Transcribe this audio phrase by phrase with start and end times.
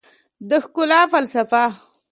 [0.49, 1.63] د ښکلا فلسفه